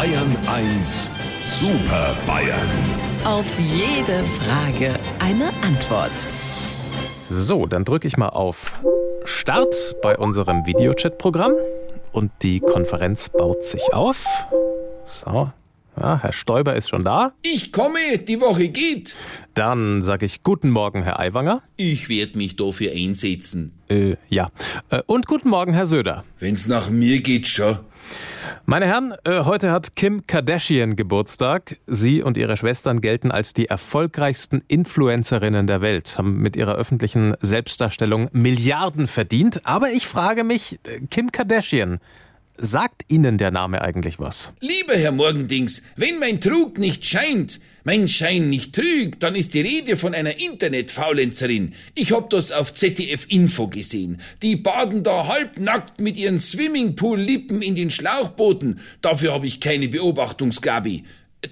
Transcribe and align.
Bayern 0.00 0.34
1 0.46 1.10
Super 1.44 2.16
Bayern. 2.26 2.70
Auf 3.22 3.44
jede 3.58 4.24
Frage 4.24 4.98
eine 5.18 5.50
Antwort. 5.62 6.10
So, 7.28 7.66
dann 7.66 7.84
drücke 7.84 8.08
ich 8.08 8.16
mal 8.16 8.30
auf 8.30 8.80
Start 9.26 9.74
bei 10.00 10.16
unserem 10.16 10.64
Videochat-Programm 10.64 11.52
und 12.12 12.32
die 12.40 12.60
Konferenz 12.60 13.28
baut 13.28 13.62
sich 13.62 13.92
auf. 13.92 14.24
So, 15.06 15.52
ja, 16.00 16.18
Herr 16.22 16.32
Stoiber 16.32 16.76
ist 16.76 16.88
schon 16.88 17.04
da. 17.04 17.34
Ich 17.42 17.70
komme, 17.70 18.16
die 18.26 18.40
Woche 18.40 18.68
geht. 18.70 19.14
Dann 19.52 20.00
sage 20.00 20.24
ich 20.24 20.42
guten 20.42 20.70
Morgen, 20.70 21.02
Herr 21.02 21.20
Aiwanger. 21.20 21.60
Ich 21.76 22.08
werde 22.08 22.38
mich 22.38 22.56
dafür 22.56 22.92
einsetzen. 22.92 23.78
Äh, 23.90 24.16
ja. 24.30 24.48
Äh, 24.88 25.02
Und 25.04 25.26
guten 25.26 25.50
Morgen, 25.50 25.74
Herr 25.74 25.86
Söder. 25.86 26.24
Wenn's 26.38 26.68
nach 26.68 26.88
mir 26.88 27.20
geht, 27.20 27.48
schon. 27.48 27.80
Meine 28.70 28.86
Herren, 28.86 29.14
äh, 29.24 29.42
heute 29.42 29.72
hat 29.72 29.96
Kim 29.96 30.28
Kardashian 30.28 30.94
Geburtstag. 30.94 31.78
Sie 31.88 32.22
und 32.22 32.36
ihre 32.36 32.56
Schwestern 32.56 33.00
gelten 33.00 33.32
als 33.32 33.52
die 33.52 33.66
erfolgreichsten 33.66 34.62
Influencerinnen 34.68 35.66
der 35.66 35.80
Welt, 35.80 36.16
haben 36.16 36.40
mit 36.40 36.54
ihrer 36.54 36.76
öffentlichen 36.76 37.34
Selbstdarstellung 37.40 38.28
Milliarden 38.30 39.08
verdient. 39.08 39.62
Aber 39.66 39.90
ich 39.90 40.06
frage 40.06 40.44
mich, 40.44 40.78
äh, 40.84 41.00
Kim 41.10 41.32
Kardashian, 41.32 41.98
sagt 42.60 43.04
Ihnen 43.08 43.38
der 43.38 43.50
Name 43.50 43.80
eigentlich 43.80 44.18
was? 44.18 44.52
Lieber 44.60 44.94
Herr 44.94 45.12
Morgendings, 45.12 45.82
wenn 45.96 46.18
mein 46.18 46.40
Trug 46.40 46.78
nicht 46.78 47.04
scheint, 47.06 47.60
mein 47.84 48.06
Schein 48.08 48.50
nicht 48.50 48.74
trügt, 48.74 49.22
dann 49.22 49.34
ist 49.34 49.54
die 49.54 49.62
Rede 49.62 49.96
von 49.96 50.14
einer 50.14 50.38
Internetfaulenzerin. 50.38 51.72
Ich 51.94 52.12
hab 52.12 52.30
das 52.30 52.52
auf 52.52 52.74
ZDF 52.74 53.26
Info 53.28 53.68
gesehen. 53.68 54.18
Die 54.42 54.56
baden 54.56 55.02
da 55.02 55.26
halbnackt 55.28 56.00
mit 56.00 56.18
ihren 56.18 56.38
Swimmingpool-Lippen 56.38 57.62
in 57.62 57.74
den 57.74 57.90
Schlauchbooten. 57.90 58.80
Dafür 59.00 59.32
habe 59.32 59.46
ich 59.46 59.60
keine 59.60 59.88
Beobachtungsgabe. 59.88 61.00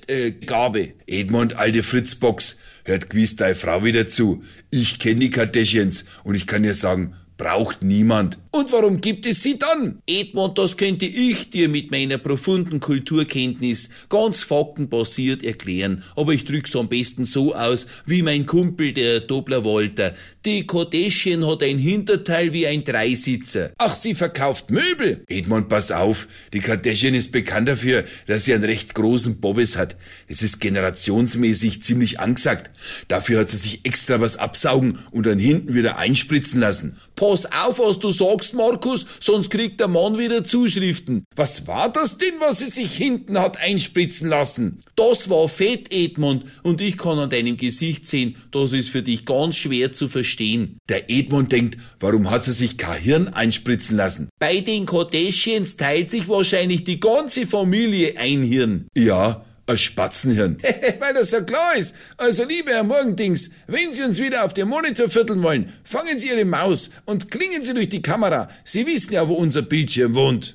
Äh, 0.07 0.33
Gabe. 0.33 0.93
Edmund, 1.07 1.57
alte 1.57 1.83
Fritzbox, 1.83 2.59
hört 2.85 3.09
gewiss 3.09 3.37
deine 3.37 3.55
Frau 3.55 3.85
wieder 3.85 4.07
zu. 4.07 4.43
Ich 4.71 4.99
kenne 4.99 5.21
die 5.21 5.31
Kardashians 5.31 6.05
und 6.25 6.35
ich 6.35 6.47
kann 6.47 6.63
dir 6.63 6.75
sagen, 6.75 7.15
braucht 7.39 7.83
niemand. 7.83 8.37
Und 8.51 8.73
warum 8.73 9.01
gibt 9.01 9.25
es 9.27 9.43
sie 9.43 9.59
dann? 9.59 10.03
Edmund, 10.07 10.59
das 10.59 10.77
könnte 10.77 11.07
ich 11.07 11.51
dir 11.51 11.69
mit 11.69 11.91
meiner 11.91 12.19
profunden 12.19 12.81
Kulturkenntnis 12.81 13.91
ganz 14.09 14.43
faktenbasiert 14.43 15.45
erklären, 15.45 16.03
aber 16.17 16.33
ich 16.33 16.45
drück's 16.45 16.75
am 16.75 16.89
besten 16.89 17.25
so 17.25 17.55
aus, 17.55 17.87
wie 18.05 18.23
mein 18.23 18.47
Kumpel, 18.47 18.93
der 18.93 19.21
Dobler 19.21 19.65
Walter. 19.65 20.15
Die 20.45 20.67
Kardashian 20.67 21.47
hat 21.47 21.63
ein 21.63 21.79
Hinterteil 21.79 22.53
wie 22.53 22.67
ein 22.67 22.83
Dreisitzer. 22.83 23.73
Ach, 23.79 23.95
sie 23.95 24.15
verkauft 24.15 24.71
Möbel. 24.71 25.23
Edmund, 25.29 25.69
pass 25.69 25.93
auf, 25.93 26.27
die 26.53 26.61
Kardashian 26.61 27.15
ist 27.15 27.31
bekannt 27.31 27.69
dafür, 27.69 28.05
dass 28.27 28.47
sie 28.47 28.55
einen 28.55 28.65
recht 28.65 28.95
großen 28.95 29.41
Bobbes 29.41 29.77
hat. 29.77 29.97
Das 30.29 30.43
ist 30.43 30.61
generationsmäßig 30.61 31.83
ziemlich 31.83 32.19
angesagt. 32.19 32.71
Dafür 33.07 33.41
hat 33.41 33.51
sie 33.51 33.59
sich 33.59 33.81
extra 33.85 34.21
was 34.21 34.37
absaugen 34.37 34.99
und 35.13 35.27
dann 35.27 35.39
hinten 35.39 35.75
wieder 35.75 35.99
einspritzen 35.99 36.61
lassen. 36.61 36.97
Pass 37.19 37.47
auf, 37.47 37.81
was 37.81 37.99
du 37.99 38.13
sagst, 38.13 38.55
Markus, 38.55 39.05
sonst 39.19 39.51
kriegt 39.51 39.81
der 39.81 39.89
Mann 39.89 40.19
wieder 40.19 40.45
Zuschriften. 40.45 41.25
Was 41.35 41.67
war 41.67 41.89
das 41.89 42.17
denn, 42.17 42.35
was 42.39 42.61
sie 42.61 42.71
sich 42.71 42.93
hinten 42.95 43.41
hat 43.41 43.61
einspritzen 43.61 44.29
lassen? 44.29 44.83
Das 44.95 45.29
war 45.29 45.49
Fett, 45.49 45.93
Edmund, 45.93 46.45
und 46.63 46.81
ich 46.81 46.97
kann 46.97 47.19
an 47.19 47.29
deinem 47.29 47.57
Gesicht 47.57 48.07
sehen, 48.07 48.37
das 48.53 48.73
ist 48.73 48.91
für 48.91 49.03
dich 49.03 49.25
ganz 49.25 49.57
schwer 49.57 49.91
zu 49.91 50.09
verstehen. 50.09 50.79
Der 50.89 51.11
Edmund 51.11 51.51
denkt, 51.51 51.77
warum 51.99 52.31
hat 52.31 52.45
sie 52.45 52.53
sich 52.53 52.77
kein 52.77 53.03
Hirn 53.03 53.29
einspritzen 53.29 53.97
lassen? 53.97 54.29
Bei 54.39 54.61
den 54.61 54.87
Kardashians 54.87 55.77
teilt 55.77 56.13
sich 56.13 56.29
wahrscheinlich 56.29 56.85
die 56.85 57.01
ganze 57.01 57.49
Familie 57.49 58.17
ein 58.17 58.45
Hirn. 58.45 58.87
Ja, 58.97 59.45
ein 59.69 59.79
Spatzenhirn. 59.79 60.59
Weil 61.01 61.15
das 61.15 61.31
so 61.31 61.43
klar 61.43 61.77
ist. 61.77 61.95
Also, 62.17 62.45
liebe 62.45 62.71
Herr 62.71 62.85
Morgendings, 62.85 63.51
wenn 63.67 63.93
Sie 63.93 64.03
uns 64.03 64.19
wieder 64.19 64.45
auf 64.45 64.55
den 64.55 64.69
Monitor 64.69 65.09
vierteln 65.09 65.43
wollen, 65.43 65.73
fangen 65.85 66.19
Sie 66.19 66.29
Ihre 66.29 66.45
Maus 66.45 66.91
und 67.05 67.31
klingen 67.31 67.63
Sie 67.63 67.75
durch 67.75 67.89
die 67.89 68.03
Kamera. 68.03 68.49
Sie 68.65 68.87
wissen 68.87 69.13
ja, 69.13 69.29
wo 69.29 69.35
unser 69.35 69.63
Bildschirm 69.63 70.15
wohnt. 70.15 70.55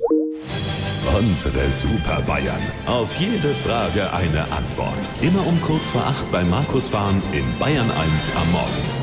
Unsere 1.17 1.69
Super 1.69 2.21
Bayern. 2.25 2.61
Auf 2.87 3.15
jede 3.17 3.53
Frage 3.53 4.11
eine 4.13 4.51
Antwort. 4.51 4.97
Immer 5.21 5.45
um 5.45 5.61
kurz 5.61 5.89
vor 5.89 6.05
acht 6.05 6.31
bei 6.31 6.43
Markus 6.43 6.87
Fahren 6.87 7.21
in 7.33 7.43
Bayern 7.59 7.91
1 7.91 8.31
am 8.35 8.51
Morgen. 8.51 9.02